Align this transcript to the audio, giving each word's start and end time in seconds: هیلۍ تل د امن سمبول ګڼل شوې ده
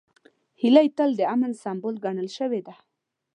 هیلۍ 0.61 0.87
تل 0.97 1.09
د 1.17 1.21
امن 1.33 1.51
سمبول 1.63 1.95
ګڼل 2.05 2.27
شوې 2.37 2.61
ده 2.67 2.75